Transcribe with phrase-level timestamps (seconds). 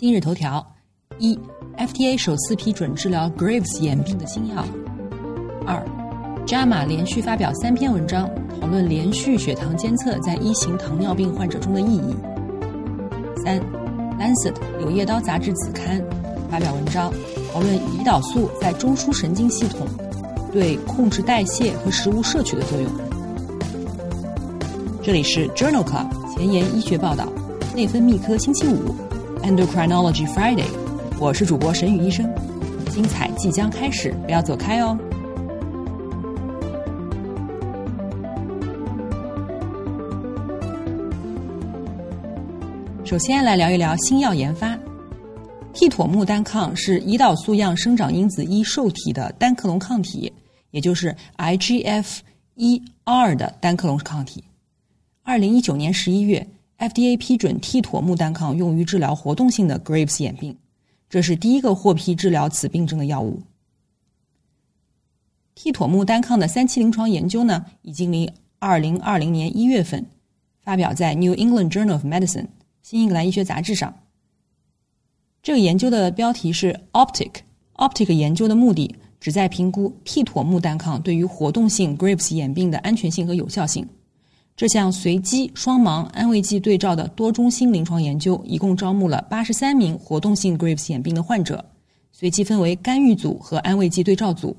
[0.00, 0.66] 今日头条：
[1.18, 1.38] 一
[1.76, 4.64] ，FDA 首次批准治疗 Graves 眼病的新药；
[5.66, 5.86] 二
[6.46, 8.26] ，JAMA 连续发表三篇文章，
[8.58, 12.14] 讨论连续血糖监测在一型糖尿病患者中的意义；
[13.44, 13.60] 三，
[14.18, 16.02] 《Lancet》柳叶刀杂志子刊
[16.50, 17.12] 发表文章，
[17.52, 19.86] 讨论胰岛素在中枢神经系统
[20.50, 22.90] 对控制代谢和食物摄取的作用。
[25.02, 27.30] 这里是 Journal Club 前沿医学报道，
[27.76, 28.94] 内分泌科星期五。
[29.42, 30.66] Endocrinology Friday，
[31.18, 32.30] 我是主播沈宇医生，
[32.90, 34.96] 精彩即将开始，不要走开哦。
[43.04, 44.78] 首先来聊一聊新药研发，
[45.72, 50.30] 替妥木单抗是胰岛素样生长因子一受体的单克隆抗体，
[50.70, 52.18] 也就是 IGF
[52.56, 54.44] 一 R 的单克隆抗体。
[55.22, 56.46] 二零一九年十一月。
[56.80, 60.56] FDA 批准替妥木单抗用于治疗活动性的 Graves 眼病，
[61.10, 63.42] 这是第一个获批治疗此病症的药物。
[65.54, 70.06] 替妥木单抗的三期临床研究呢，已经于二零二零年一月份
[70.62, 72.44] 发表在《New England Journal of Medicine》
[72.82, 73.94] 新英格兰医学杂志上。
[75.42, 77.30] 这个研究的标题是 Optic。
[77.74, 83.86] Optic 研究的目的旨在评估替妥木单抗对于活动性 Graves 眼病的安全性和有效性。
[84.60, 91.64] 这项随机双盲安慰剂对照的多中心临床研究，一共招募了八十三名活动性 Graves 眼病的患者，
[92.12, 94.54] 随机分为干预组和安慰剂对照组，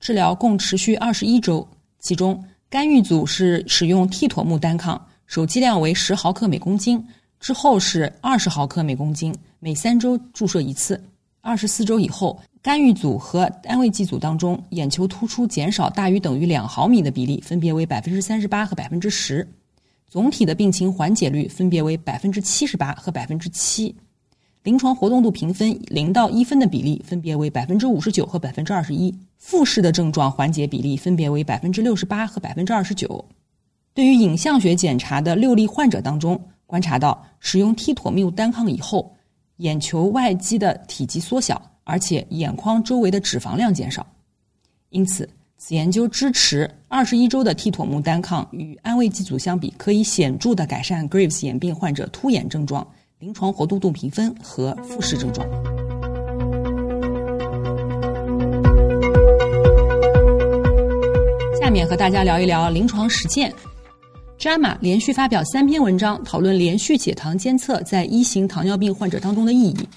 [0.00, 1.66] 治疗共持续二十一周。
[1.98, 7.02] 其中，干预组是使用替妥木单抗，首剂量为十毫克每公斤，
[7.40, 11.02] 之后是二十毫克每公斤，每三周注射一次。
[11.42, 12.40] 二十四周以后。
[12.62, 19.44] 干预组和安慰剂组当中，眼球突出减少大于等于两毫米的比例分别为百分之三十八和百分之十，
[20.08, 23.92] 总体的病情缓解率分别为百分之七十八和百分之七，
[24.62, 33.24] 临床活动度评分零到一分的比例分别为百分之五十九和百分之二十一，复视的症状缓解比例分别为百分之六十八和百分之二十九。
[33.92, 39.12] 对于影像学检查的六例患者当中，观察到使用替妥木单抗以后，
[39.58, 41.60] 眼球外肌的体积缩小。
[41.84, 44.06] 而且眼眶周围的脂肪量减少，
[44.90, 52.86] 因此此研究支持二十一周的替妥木单抗与安慰剂组相比，可以显著的改善 Graves 眼病患者突眼症状、
[53.18, 55.44] 临床活动度评分和复视症状。
[61.60, 63.52] 下面和大家聊一聊临床实践。
[64.42, 69.88] JAMA 连续发表三篇文章，讨论连续血糖监测在一型糖尿病患者当中的意义。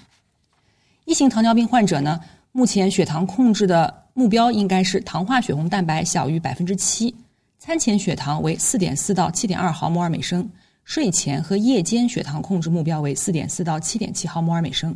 [1.05, 2.19] 一型糖尿病患者呢，
[2.51, 7.11] 目前血糖控制的目标应该是糖化血红蛋白小于百分之七，
[7.57, 10.47] 餐前血糖为四点四到七点二毫摩尔每升，
[10.83, 14.95] 睡前和夜间血糖控制目标为四点四到七点七毫摩尔每升。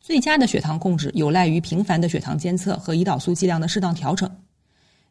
[0.00, 4.30] 最佳的血糖控制有赖于频繁的血糖监测和胰岛素剂量的适当调整。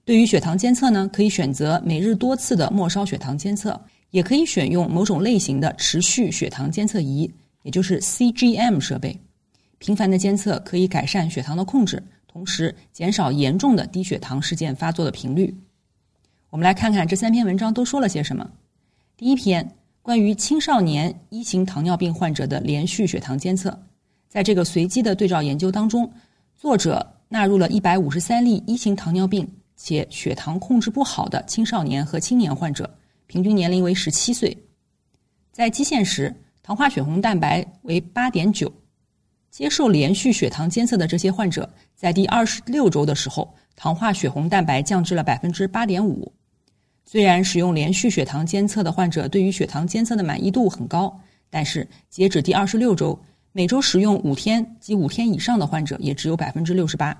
[0.05, 3.79] 对于血糖监测呢，可以选择每日多次的末梢血糖监测，
[4.11, 7.29] 也可以选用某种类型的持续血糖监测仪，
[7.63, 9.19] 也就是 CGM 设备。
[9.79, 15.51] 频繁的监测可以改善血糖的控制，同时减少严重的低血糖事件发作的频率。
[16.51, 18.47] 我们来看看这三篇文章都说了些什么。
[19.17, 19.67] 第一篇
[20.03, 23.75] 关于青少年一型糖尿病患者的连续血糖监测，
[24.29, 26.07] 在这个随机的对照研究当中，
[26.55, 32.89] 作者纳入了一百五十三例一型糖尿病且血糖控制不好的青少年和青年患者，
[33.27, 34.55] 平均年龄为十七岁，
[35.51, 36.33] 在基线时
[36.63, 38.71] 糖化血红蛋白为八点九。
[39.51, 46.29] 接受连续血糖监测的这些患者，在第二十六周的时候，糖化血红蛋白降至了百分之八点五。
[47.05, 51.17] 虽然使用连续血糖监测的患者对于血糖监测的满意度很高，
[51.49, 53.17] 但是截止第二十六周，
[53.53, 57.17] 每周使用五天及五天以上的患者也只有百分之六十八。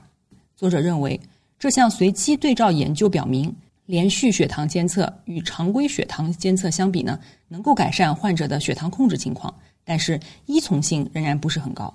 [0.58, 1.18] 作者认为，
[1.58, 3.56] 这项随机对照研究表明，
[3.86, 9.54] 连续血糖监测与常规血糖监测相比呢，能够改善患者的血糖控制情况，
[9.84, 11.94] 但是依从性仍然不是很高。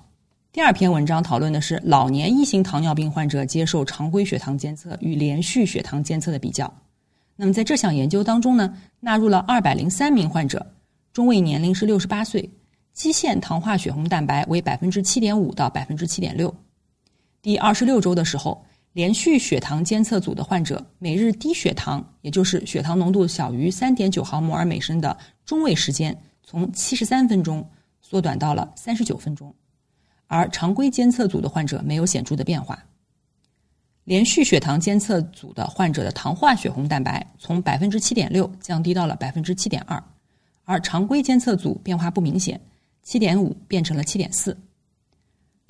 [0.52, 6.72] 第二篇文章讨论的是老年一型糖尿病患者接受常规血糖监测与连续血糖监测的比较。
[7.36, 10.66] 那么在这项研究当中呢，纳入了二百零三名患者，
[11.12, 12.50] 中位年龄是六十八岁，
[12.92, 16.52] 基线糖化血红蛋白为百分之七点五到百分之七点六。
[17.40, 27.64] 第二十六周的时候，连续血糖监测组的患者每日低血糖，也就是血糖浓度小于三点九毫摩尔每升的中位时间，从七十三分钟
[28.00, 29.54] 缩短到了三十九分钟，
[30.26, 32.84] 而常规监测组的患者没有显著的变化。
[34.02, 40.02] 连续血糖监测组的患者的糖化血红蛋白从百分之七点六降低到了百分之七点二，
[40.64, 42.60] 而常规监测组变化不明显，
[43.04, 44.56] 七点五变成了七点四。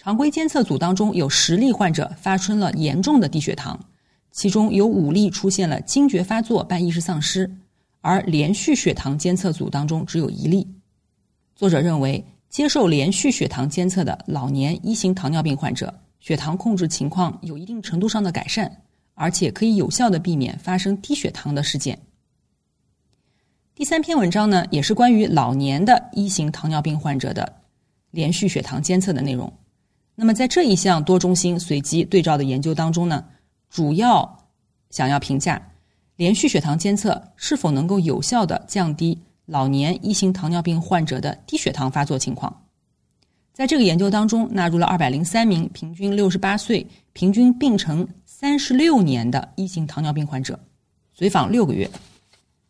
[0.02, 3.78] 常规监测组当中有十例患者发生了严重的低血糖，
[4.32, 7.54] 其中有五例出现了惊厥发作伴意识丧失，
[8.00, 10.66] 而连续血糖监测组当中只有一例。
[11.54, 15.92] 作者认为，接受连续血糖监测的老年一型糖尿病患者。
[16.18, 18.74] 血糖控制情况有一定程度上的改善，
[19.12, 21.98] 而且可以有效的避免发生低血糖的事件。
[23.74, 27.54] 第三篇文章呢，也是关于老年的一型糖尿病患者的
[28.10, 29.52] 连续血糖监测的内容。
[30.20, 33.24] 那么在这一项多中心随机对照的研究当中呢，
[33.70, 34.38] 主要
[34.90, 35.70] 想要评价
[36.16, 42.54] 连续血糖监测是否能够有效的降低老年一型糖尿病患者的低血糖发作情况。
[43.54, 50.60] 在这个研究当中，纳入了二百零三名平均六十八岁、平均病程三十六年的一型糖尿病患者，
[51.14, 51.90] 随访六个月。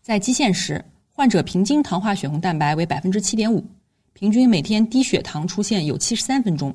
[0.01, 3.65] 在基线时，患者平均糖化血红蛋白为百分之七点五，
[4.13, 6.73] 平均每天低血糖出现有七十三分钟。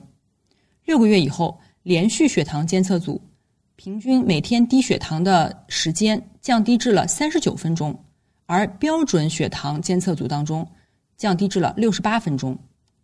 [0.85, 3.19] 六个月以后，连续血糖监测组
[3.75, 7.97] 平均每天低血糖的时间降低至了三十九分钟，
[8.45, 10.65] 而标准血糖监测组当中
[11.17, 12.57] 降低至了六十八分钟。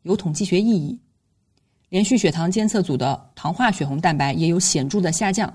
[0.03, 0.97] 有统计学意义。
[1.89, 5.53] 连续血糖监测组的糖化血红蛋白也有显著的下降，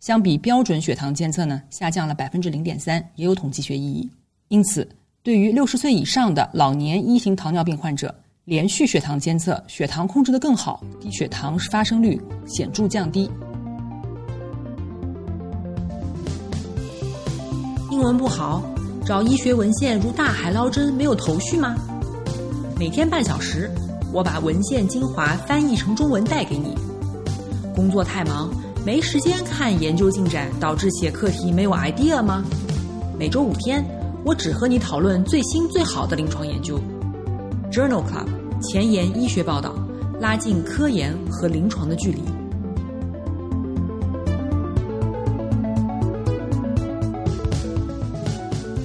[0.00, 4.10] 相比标准血糖监测呢，下降了百分之零点三，也有统计学意义。
[4.48, 4.86] 因此，
[5.22, 8.14] 对于六十岁以上的老年一型糖尿病患者，
[8.50, 13.30] 连续血糖监测血糖控制的更好，低血糖发生率显著降低。
[17.92, 18.60] 英文不好，
[19.06, 21.76] 找医学文献如大海捞针，没有头绪吗？
[22.76, 23.70] 每天半小时，
[24.12, 26.74] 我把文献精华翻译成中文带给你。
[27.72, 28.50] 工作太忙，
[28.84, 32.42] 没时间看研究进展，导致写课题没有 idea 吗？
[33.16, 33.84] 每周五天，
[34.24, 36.80] 我只和你讨论最新最好的临床研究。
[37.70, 38.26] Journal Club
[38.60, 39.74] 前沿医学报道，
[40.20, 42.20] 拉近科研和临床的距离。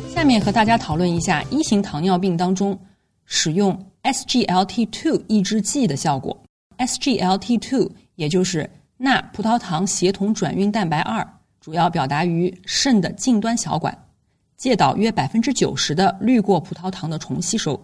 [0.08, 2.78] 下面和大家讨论一下一型糖尿病当中。
[3.28, 6.38] 使用 SGLT2 抑制剂的效果
[6.78, 11.28] ，SGLT2 也就是钠葡萄糖协同转运蛋白二，
[11.60, 13.98] 主要表达于肾的近端小管，
[14.58, 17.84] 介导约百分之九十的滤过葡萄糖的重吸收。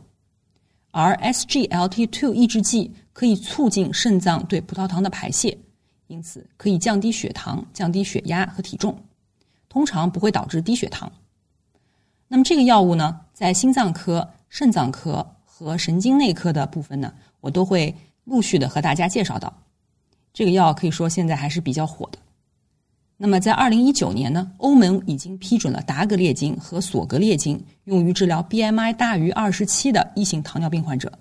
[0.92, 5.58] 而 SGLT2 抑制剂可以促进肾脏对葡萄糖的排泄，
[6.08, 8.96] 因此可以降低血糖、降低血压和体重，
[9.68, 11.12] 通常不会导致低血糖。
[12.28, 14.30] 那么这个药物呢，在心脏科。
[14.54, 17.96] 肾脏科和神经内科的部分呢，我都会
[18.26, 19.54] 陆续的和大家介绍到。
[20.34, 22.20] 这个药可以说现在还是比较火的。
[23.24, 31.12] 那么在二零一九年呢，欧盟已经批准了达格列净和索格列净用于治疗 BMI 大于二十七的一型糖尿病患者，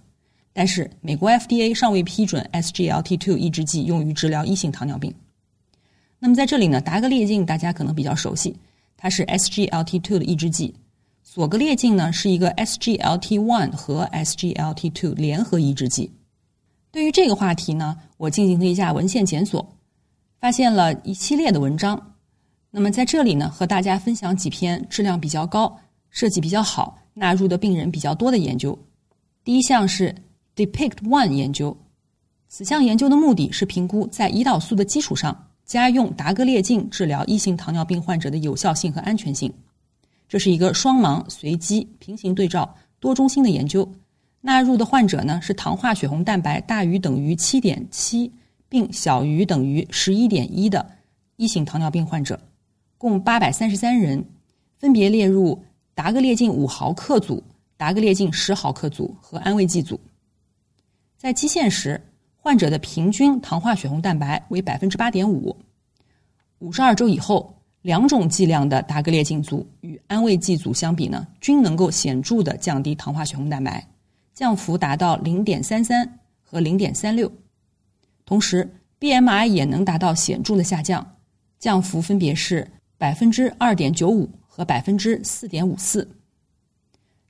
[0.54, 5.14] 但是美国 FDA 尚未批准 SGLT2 抑制剂用于治疗一型糖尿病。
[6.18, 8.56] 那么在这里呢，达格列净大家可能比较熟悉，
[8.96, 10.74] 它是 SGLT2 的抑制剂。
[11.22, 16.10] 索格列净呢是一个 SGLT1 和 SGLT2 联合抑制剂。
[16.90, 19.76] 对于这个话题呢，我进行了一下文献检索，
[20.40, 22.14] 发现了一系列的文章。
[22.70, 25.78] 那么在这里呢，和大家分享几篇质量比较高、
[26.08, 28.78] 设计比较好、纳入的病人比较多的研究。
[29.44, 30.14] 第一项是
[30.56, 31.76] Depict One 研究，
[32.48, 39.52] 此项研究的目的是评估在胰岛素的基础上加用达格列净治疗一型糖尿病患者的有效性和安全性。
[40.26, 43.86] 这是一个双盲、随机、平行对照、多中心的研究，
[44.40, 48.32] 纳入的患者呢是糖化血红蛋白大于等于七点七，
[48.70, 50.90] 并小于等于十一点一的
[51.36, 52.40] 一型糖尿病患者，
[52.96, 54.24] 共八百三十三人，
[54.78, 55.62] 分别列入
[55.94, 57.42] 达格列净五毫克组、
[57.76, 60.00] 达格列净十毫克组和安慰剂组。
[61.18, 62.00] 在基线时，
[62.36, 65.54] 患者的平均糖化血红蛋白为百分之八点五，
[66.60, 67.54] 五十二周以后。
[67.82, 73.82] 两种剂量的达格列净组与安慰剂组相比呢，均能够显著的降低糖化血红蛋白，
[74.34, 76.06] 降幅达到零点三三
[76.42, 77.32] 和零点三六。
[78.30, 81.04] 同时，BMI 也能达到显著的下降，
[81.58, 82.64] 降幅分别是
[82.96, 86.08] 百分之二点九五和百分之四点五四。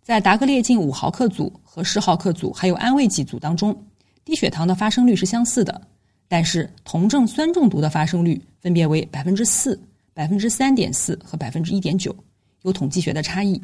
[0.02, 3.75] 在达格列净五毫克组和十毫克组还有安慰剂组当中，
[4.26, 5.80] 低血糖的发生率是相似的，
[6.28, 9.80] 但是酮症酸中毒的发生率分别为百分之四、
[10.12, 12.14] 百分之三点四和百分之一点九，
[12.61, 13.59] 有统计学的差异。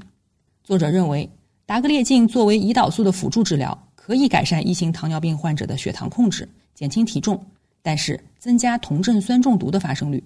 [0.65, 1.29] 作者认为，
[1.67, 7.45] 达格列净作为胰岛素的辅助治疗，可以改善一型糖尿病患者的血糖控制，减轻体重，
[7.83, 10.23] 但是增加酮症酸中毒的发生率。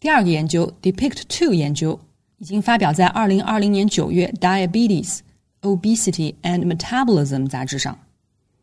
[0.00, 2.00] 第二个研究 Depict Two 研究
[2.38, 5.18] 已经发表在二零二零年九月《Diabetes,
[5.60, 7.96] Obesity and Metabolism》杂志上。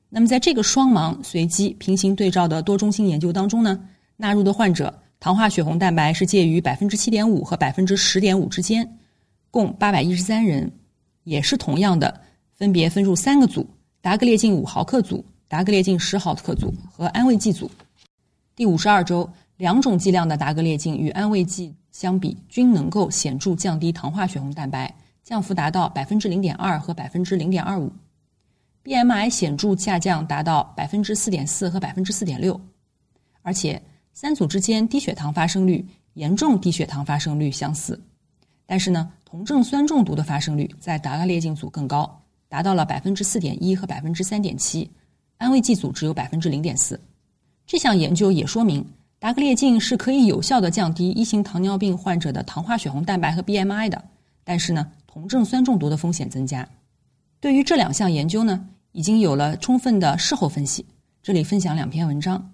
[0.10, 8.98] 那么在这个双盲随机平行对照的多中心研究当中呢，纳入的患者糖化血红蛋白是介于百分之七点五和百分之十点五之间，
[9.52, 10.72] 共八百一十三人，
[11.24, 12.22] 也是同样的，
[12.56, 13.70] 分别分入三个组：
[14.02, 17.70] 达格列净五毫克组、达格列净十毫克组和安慰剂组。
[18.56, 19.30] 第五十二周。
[19.58, 27.92] 两种剂量的达格列净与安慰剂相比，均能够显著降低糖化血红蛋白，降幅达到百分之零点二和百分之零点二五
[28.84, 32.62] ，BMI 显著下降达到百分之四点四和百分之四点六，
[33.42, 33.82] 而且
[34.14, 38.00] 三组之间低血糖发生率、严重低血糖发生率相似，
[38.68, 44.92] 但是呢，酮症酸中毒的发生率在达格列净组更高，达到了百分之四点一和百分之三点七，
[45.38, 47.00] 安慰剂组只有百分之零点四。
[47.66, 48.86] 这项研究也说明。
[49.20, 54.04] 达格列净是可以有效的降低一型糖尿病患者的糖化血红蛋白和 BMI 的，
[54.44, 56.68] 但是呢，酮症酸中毒的风险增加。
[57.40, 60.86] 对于这两项研究呢，已经有了充分的事后分析。
[61.24, 62.54] 这里分享两篇文章。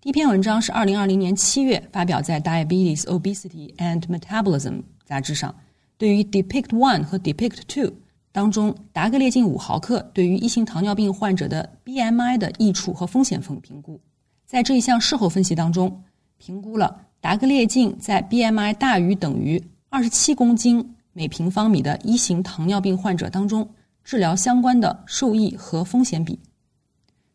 [0.00, 4.72] 第一篇文章是二零二零年七月发表在《Diabetes, Obesity and Metabolism》
[5.04, 5.54] 杂志上，
[5.96, 7.92] 对于 Depict One 和 Depict Two
[8.32, 14.00] 当中达格列净五毫克对于一型糖尿病患者的 BMI 的益处和风险分评估。
[14.46, 16.02] 在这一项事后分析当中，
[16.38, 23.68] 评估了达格列净在 BMI 大于等于二十七公斤每平方米的一型糖尿病患者当中
[24.02, 26.38] 治疗相关的受益和风险比。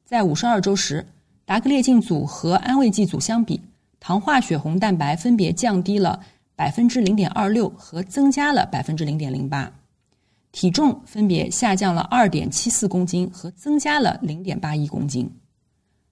[0.04, 1.06] 在五十二周时，
[1.46, 3.62] 达格列净组和安慰剂组相比，
[4.00, 6.20] 糖化血红蛋白分别降低了
[6.56, 9.72] 百分之零点二六和增加了百分之零点零八，
[10.58, 15.30] 体重分别下降了二点七四公斤和增加了零点八一公斤，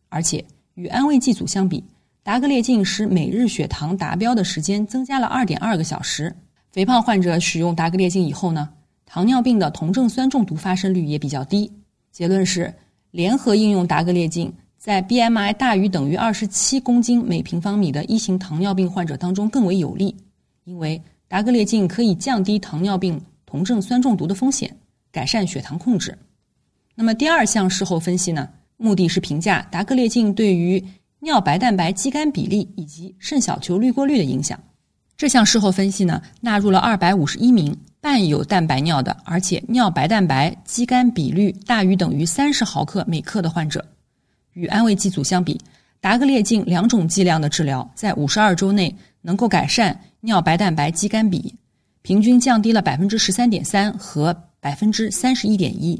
[0.08, 0.46] 而且。
[0.76, 1.84] 与安慰剂组相比，
[2.22, 6.32] 达格列净使每日血糖达标的时间增加了二点二个小时。
[6.72, 8.70] 肥胖患者使用达格列净以后呢，
[9.04, 11.72] 糖尿病的酮症酸中毒发生率也比较低。
[12.12, 12.72] 结论是，
[13.10, 20.16] 联合应用达格列净在 BMI 大于等于二十七公斤每平方米的一型糖尿病患者当中更为有利，
[20.66, 23.20] 因为达格列净可以降低糖尿病
[23.56, 24.76] 酮症酸中毒的风险，
[25.14, 26.18] 改善血糖控制。
[26.94, 28.50] 那么第二项事后分析呢？
[28.76, 30.84] 目的是评价达格列净对于
[31.22, 34.60] 尿白蛋白肌酐比例以及肾小球滤过率的影响。
[35.16, 43.86] 这项事后分析呢，纳入了二百五十一名伴有蛋白尿的，而且尿白蛋白肌酐比率大于等于三十毫克每克的患者。
[44.52, 45.58] 与安慰剂组相比，
[46.02, 51.56] 达格列净两种剂量的治疗在五十二周内能够改善尿白蛋白肌酐比，
[52.06, 56.00] 平均降低了百分之十三点三和百分之三十一点一，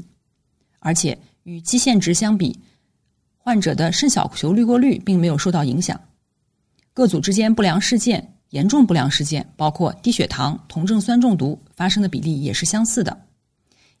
[0.78, 2.56] 而且与基线值相比。
[3.36, 6.00] 患者的肾小球滤过率并没有受到影响，
[6.94, 13.18] 各组之间不良事件、严重不良事件，包括低血糖、酮症酸中毒发生的比例也是相似的。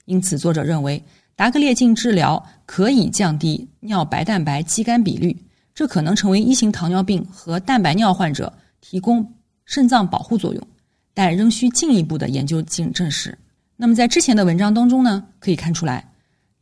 [0.04, 1.02] 因此，作者认为
[1.34, 5.36] 达格列净治疗可以降低尿白蛋白肌酐比率，
[5.74, 9.28] 这可能成为一型糖尿病和蛋白尿患者提供
[9.64, 10.68] 肾脏保护作用，
[11.16, 13.36] 但仍需进一步的研究进证实。
[13.74, 16.06] 那么，在之前的文章当中呢，可以看出来，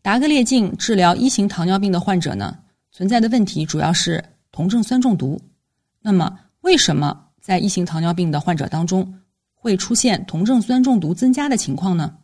[0.00, 2.56] 达格列净治疗一型糖尿病的患者呢。
[2.92, 5.40] 存在的问题主要是酮症酸中毒。
[6.00, 9.12] 那么，为什么在一型糖尿病的患者当中
[9.52, 12.14] 会出现酮症酸中毒增加的情况呢？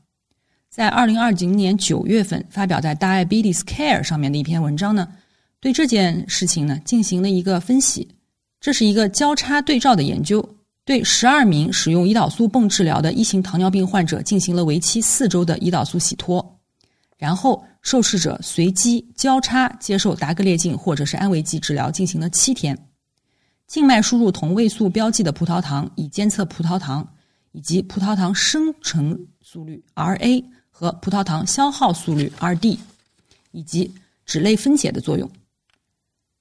[0.68, 5.08] 在二零二零年九月份发表在《Diabetes Care》上面的一篇文章呢，
[5.58, 8.06] 对这件事情呢进行了一个分析。
[8.60, 10.48] 这是一个交叉对照的研究，
[10.90, 16.44] 对十二名使用胰岛素泵治疗的一型糖尿病患者进行了为期四周的胰岛素洗脱。
[17.16, 22.76] 然后，受试者随机交叉接受达格列净或者是安慰剂治疗，进行了七天。
[23.68, 27.08] 静脉输入同位素标记的葡萄糖，以监测葡萄糖
[27.52, 32.76] 以及葡萄糖生成速率 （Ra） 和葡萄糖消耗速率 （Rd）
[33.52, 33.94] 以及
[34.26, 35.30] 脂类分解的作用。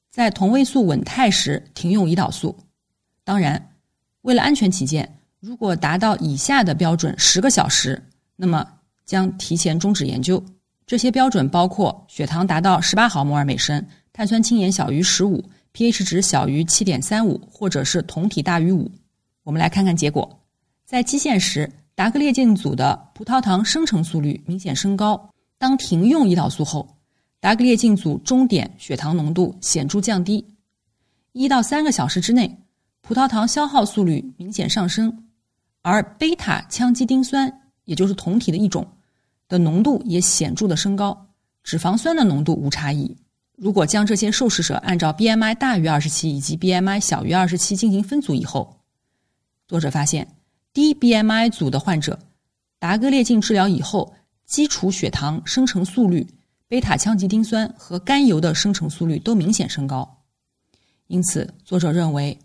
[0.10, 2.58] 在同位素稳态时停用胰岛素。
[3.24, 3.68] 当然，
[4.21, 8.01] 为了安全起见，如果达到以下的标准十个小时，
[8.35, 8.67] 那么
[9.05, 10.43] 将提前终止研究。
[10.85, 18.91] 这些标准包括血糖达到十八毫摩尔每升，碳酸氢盐小于十五，pH 值小于七点三五，或者是酮体大于五。
[19.43, 20.27] 我们来看看结果，
[20.85, 25.29] 在基线时，达格列净组的葡萄糖生成速率明显升高。
[25.57, 26.97] 当停用胰岛素后，
[27.39, 30.45] 达格列净组终点血糖浓度显著降低。
[31.33, 32.57] 一到三个小时之内，
[33.09, 35.25] 葡萄糖消耗速率明显上升，
[35.81, 37.51] 而贝塔羟基丁酸，
[37.85, 38.87] 也就是酮体的一种，
[39.47, 41.27] 的浓度也显著的升高。
[41.63, 43.17] 脂肪酸的浓度无差异。
[43.57, 48.79] 如果将这些受试者按照 BMI 大于二十七以及 BMI 小于二十七进行分组以后，
[49.67, 50.35] 作者发现
[50.71, 52.19] 低 BMI 组的患者，
[52.77, 54.13] 达格列净治疗以后，
[54.45, 56.27] 基础血糖生成速率、
[56.67, 60.21] 贝塔羟基丁酸和甘油的生成速率都明显升高。
[61.07, 62.37] 因此，作者认为，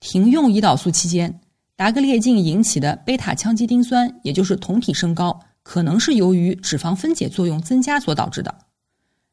[0.00, 1.40] 停用胰岛素期间，
[1.74, 8.54] 达格列净引起的贝塔羟基丁酸，也就是酮体升高，可能是由于脂肪分解作用增加所导致的。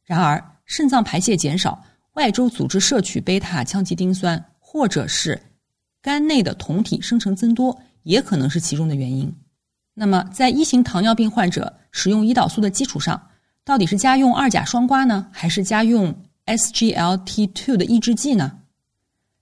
[0.04, 5.40] 然而，肾脏排泄减少，外周组织摄取贝塔羟基丁酸，或者是
[6.02, 9.34] 肝内的酮体生成增多，也可能是其中的原因。
[9.94, 13.30] 那么，在一型糖尿病患者使用胰岛素的基础上，
[13.64, 16.14] 到底是加用二甲双胍呢，还是加用
[16.46, 18.60] SGLT2 的抑制剂呢？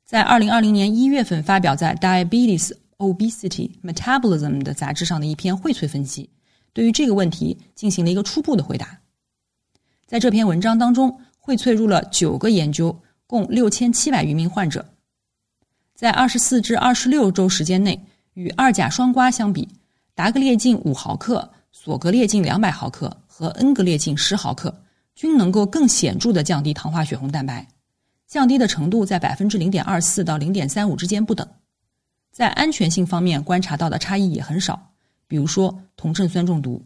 [0.06, 6.30] 在二零二零年一月份发表在《Diabetes Obesity Metabolism》的杂志上的一篇荟萃分析，
[6.74, 9.00] 对于这个问题进行了一个初步的回答。
[10.06, 12.96] 在这篇文章当中，荟萃入了九个研究，
[13.26, 14.86] 共六千七百余名患者。
[15.96, 19.68] 在二十四至二十六周时间内，与二甲双胍相比，
[20.14, 24.84] 达格列净五毫克、索格列净两百毫克和恩格列净十毫克
[25.16, 27.66] 均能够更显著的降低糖化血红蛋白，
[28.34, 31.48] 降低的程度在百分之零点二四到零点三五之间不等。
[32.32, 34.90] 在安全性方面观察到的差异也很少，
[35.28, 36.82] 比如说酮症酸中毒。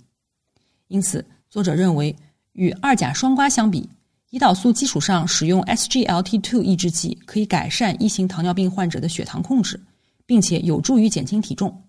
[0.90, 2.14] 因此，作者认为。
[2.52, 3.88] 与二甲双胍相比，
[4.32, 9.80] 胰岛素基础上使用 SGLT2 抑制剂可以改善一型糖尿病患者的血糖控制，
[10.26, 11.84] 并且有助于减轻体重。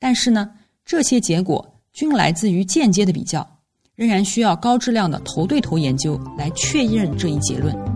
[0.00, 0.50] 但是呢，
[0.84, 3.48] 这些结果均来自于间接的比较，
[3.94, 7.93] 仍然需要高质量的头对头研究来确认这一结论。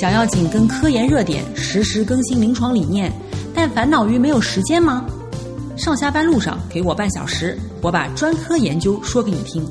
[0.00, 3.12] 想要紧跟科研热点，实时更新临床理念，
[3.54, 5.04] 但烦恼于没有时间吗？
[5.76, 9.62] 上下班路上给我半小时，我把专科研究说给你听。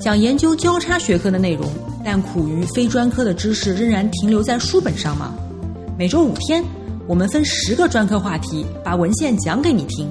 [0.00, 1.70] 想研究交叉学科的内容，
[2.04, 5.32] 但苦于非专科的知识仍然停留在书本上吗？
[5.96, 6.64] 每周五天，
[7.06, 10.10] 我们分十个专科话题，把文献讲给你听。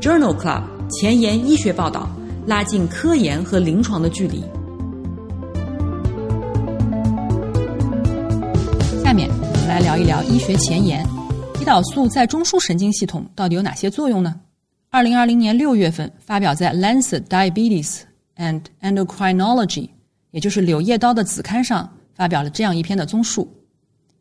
[0.00, 2.08] Journal Club 前沿医学报道，
[2.46, 4.44] 拉近科研和临床的距离。
[10.02, 11.06] 一聊医学前沿。
[11.60, 14.34] 胰岛素在中枢神经系统到底有哪些作用呢？
[14.90, 18.00] 二零二零年六月份发表在《Lancet Diabetes
[18.36, 19.68] and Endocrinology》，
[20.32, 23.48] 也就是《柳叶刀》的子刊上，发表了这样一篇的综述，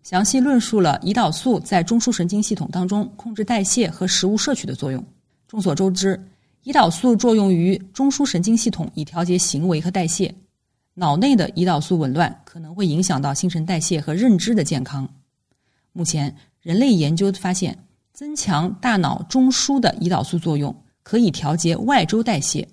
[0.04, 5.04] 详细论述了胰岛素在中枢神经系统当中控制代谢和食物摄取的作用。
[5.48, 6.16] 众所周知，
[6.64, 10.32] 胰岛素作用于中枢神经系统，以调节行为和代谢。
[10.94, 15.10] 脑内的胰岛素紊乱可能会影响到新陈代谢和认知的健康。
[15.94, 16.36] 目前。
[16.62, 17.76] 人类研究发现，
[18.14, 22.68] 增强大脑中枢的胰岛素作用，可以调节外周代谢，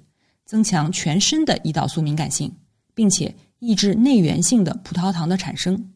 [0.44, 2.54] 增强全身的胰岛素敏感性，
[2.94, 5.90] 并且抑制内源性的葡萄糖的产生。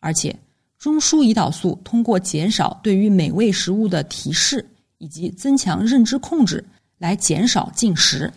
[0.00, 0.36] 而且，
[0.80, 6.64] 中枢胰岛素通过减少对于美味食物的提示，以及增强认知控制，
[6.98, 8.32] 来减少进食。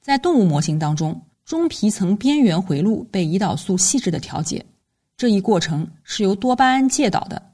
[0.00, 4.64] 在动物模型当中，中皮层边缘回路被胰岛素细致的调节，
[5.18, 7.49] 这一过程是由多巴胺介导的。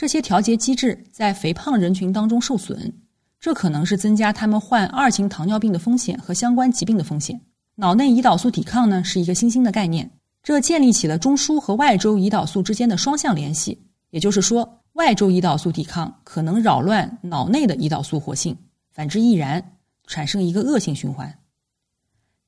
[0.00, 2.90] 这些调节机制在肥胖人群当中受损，
[3.38, 7.38] 这可能是增加他们患二型糖尿病的风险和相关疾病的风险。
[7.74, 10.10] 脑内胰岛素抵抗呢是一个新兴的概念，
[10.42, 13.78] 这建立起了中枢和外周胰岛素之间的双向联系。
[14.08, 18.56] 也就是说，外周胰岛素抵抗可能扰乱脑内的胰岛素活性，
[18.90, 19.62] 反之亦然，
[20.06, 21.30] 产生一个恶性循环。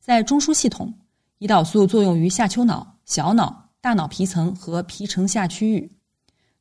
[0.01, 0.91] 在中枢系统，
[1.39, 5.93] 胰岛素作用于下丘脑、小脑、大脑皮层和皮层下区域。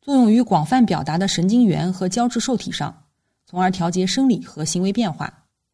[0.02, 3.04] 作用于广泛表达的神经元和胶质受体上，
[3.46, 5.32] 从而调节生理和行为变化。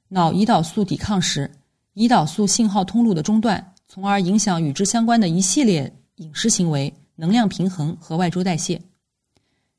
[0.10, 1.50] 脑胰岛素抵抗时，
[1.94, 8.82] 胰岛素信号通路的中断，从而影响与之相关的一系列饮食行为、能量平衡和外周代谢。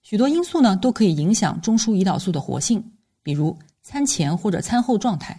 [0.01, 2.83] 许多因素呢都可以影响中枢胰岛素的活性，
[3.23, 5.39] 比如餐前或者餐后状态、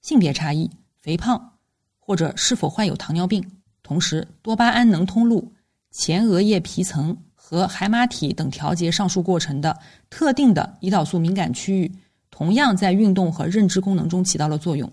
[0.00, 1.54] 性别差异、肥胖，
[1.98, 3.44] 或者是否患有糖尿病。
[3.82, 5.52] 同时，多巴胺能通路、
[5.90, 7.16] 前额叶皮层。
[7.46, 9.78] 和海马体等调节上述过程的
[10.08, 11.92] 特定的胰岛素敏感区域，
[12.30, 14.90] 同样在运动和认知功能中起到了作用，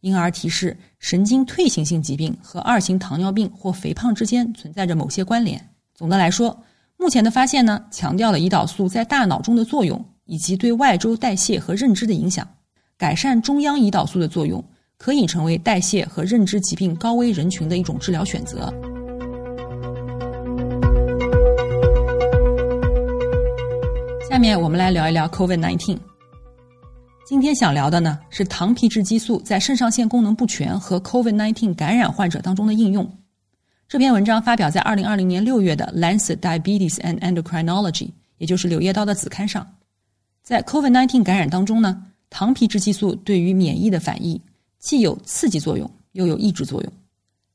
[0.00, 5.64] 因而提示神经退行性疾病和二型糖尿病或肥胖之间存在着某些关联。
[5.94, 6.60] 总的来说，
[6.96, 12.44] 目前的发现呢，强调了胰岛素在大脑中的作用，以及对外周代谢和认知的影响。
[12.98, 14.62] 改善中央胰岛素的作用，
[14.98, 18.74] 可以成为代谢和认知疾病高危人群的一种治疗选择。
[24.40, 25.98] 下面我们来聊一聊 COVID-19。
[27.26, 33.06] 今天想聊的呢是糖皮质激素在肾上腺功能不全和 COVID-19 感染患者当中的应用。
[33.86, 38.06] 这篇文章发表在二零二零年六月的《Lancet Diabetes and Endocrinology》，
[38.38, 39.74] 也就是《柳叶刀》的子刊上。
[40.42, 44.40] 在 COVID-19 感染当中呢，糖皮质激素对于免疫的反应
[44.78, 46.90] 既有刺激作用，又有抑制作用。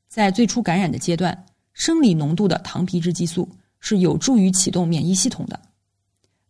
[0.06, 1.36] 在最初感染的阶段，
[1.72, 3.48] 生理浓度的糖皮质激素
[3.80, 5.60] 是有助于启动免疫系统的。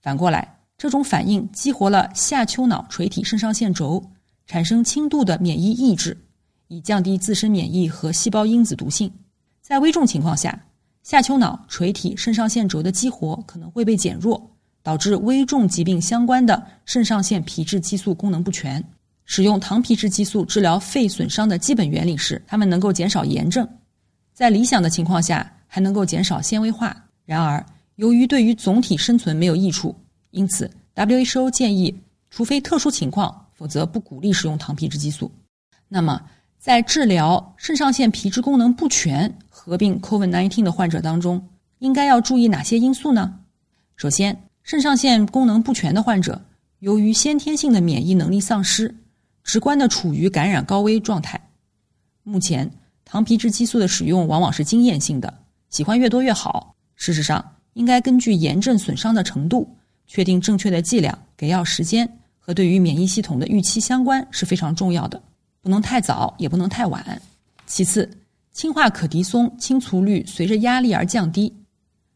[0.06, 4.00] 反过来，这种反应激活了下丘脑垂体肾上腺轴，
[4.46, 6.16] 产生轻度的免疫抑制，
[6.68, 9.12] 以降低自身免疫和细胞因子毒性。
[9.60, 10.56] 在危重情况下，
[11.02, 14.40] 下丘脑垂体肾上腺轴的激活可能会被减弱，
[14.80, 18.80] 导致危重疾病相关的肾上腺皮质激素功能不全。
[19.24, 23.68] 使用糖皮质激素治疗肺损伤的基本原理是，它们能够减少炎症，
[24.32, 26.96] 在理想的情况下还能够减少纤维化。
[27.24, 27.66] 然而，
[27.96, 29.94] 由于对于总体生存没有益处，
[30.30, 31.94] 因此 WHO 建议，
[32.30, 35.30] 除非特殊情况，否则不鼓励使用糖皮质激素。
[35.88, 36.20] 那么，
[36.58, 43.40] 在治疗肾上腺皮质功能不全合并 COVID-19 的患者当中，应该要注意哪些因素呢？
[43.96, 46.42] 首先，肾上腺功能不全的患者，
[46.80, 48.94] 由于先天性的免疫能力丧失，
[49.42, 51.40] 直观的处于感染高危状态。
[52.24, 52.70] 目前，
[53.06, 55.32] 糖皮质激素的使用往往是经验性的，
[55.70, 56.74] 喜欢越多越好。
[56.96, 59.68] 事实上，应该根据炎症损伤的程度，
[60.06, 65.22] 确定正确的剂量、给药时间和对于免疫系统的预期相关是非常重要的。
[65.60, 67.20] 不能太早，也不能太晚。
[67.66, 68.10] 其次，
[68.54, 71.52] 氢化可的松清除率随着压力而降低，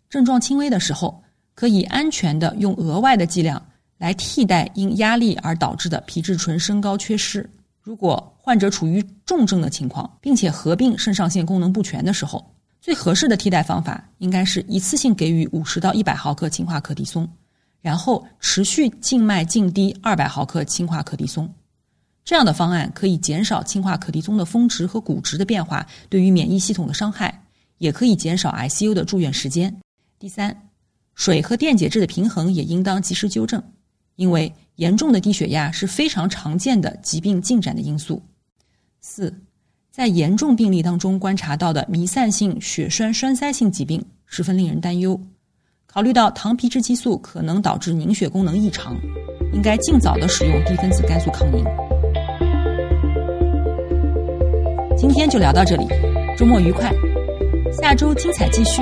[0.08, 1.22] 症状轻微的时候，
[1.54, 3.62] 可以安全的用额外的剂量
[3.98, 7.46] 来替代因压力而导致的皮质醇升高缺失。
[7.82, 12.50] 如果患者处于重症的情况，并且合并肾上腺功能不全的时候，
[12.90, 17.30] 最合适的替代方法应该是一次性给予五十到一百毫克氢化可的松，
[17.80, 21.48] 然后持续静脉静滴二百毫克氢化可的松。
[22.24, 27.44] 这样的方案可以减少氢化可的松的峰值和骨值的变化对于免疫系统的伤害，
[27.78, 29.72] 也可以减少 ICU 的住院时间。
[30.18, 30.68] 第三，
[31.14, 33.62] 水和电解质的平衡也应当及时纠正，
[34.16, 38.20] 因为严重的低血压是非常常见的疾病进展的因素。
[39.00, 39.32] 四，
[40.00, 45.20] 在严重病例当中观察到的弥散性血栓栓塞性疾病十分令人担忧。
[45.86, 48.96] 考虑到糖皮质激素可能导致凝血功能异常，
[49.52, 51.62] 应该尽早的使用低分子肝素抗凝。
[54.96, 55.86] 今天就聊到这里，
[56.34, 56.90] 周末愉快，
[57.70, 58.80] 下周精彩继续。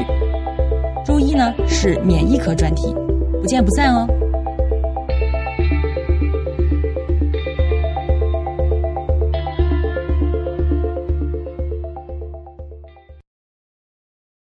[1.05, 2.95] 周一呢是免疫科专题，
[3.43, 4.07] 不见不散哦。